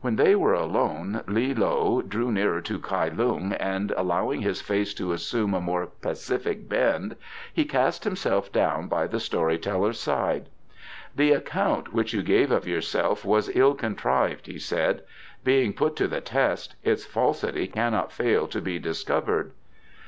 [0.00, 4.92] When they were alone, Li loe drew nearer to Kai Lung and, allowing his face
[4.94, 7.14] to assume a more pacific bend,
[7.54, 10.48] he cast himself down by the story teller's side.
[11.14, 15.04] "The account which you gave of yourself was ill contrived," he said.
[15.44, 19.52] "Being put to the test, its falsity cannot fail to be discovered."